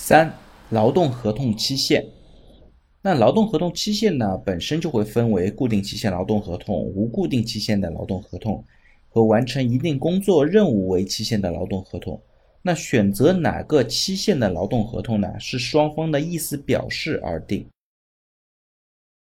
[0.00, 0.32] 三
[0.70, 2.06] 劳动合同期限。
[3.02, 8.64] 那劳动合同期限呢本身就会分为固定期限劳动合同无固定期限的劳动合同
[9.08, 12.18] 和完成一定工作任务为期限的劳动合同。
[12.62, 17.66] 那选择哪个期限的劳动合同呢是双方的意思表示而定。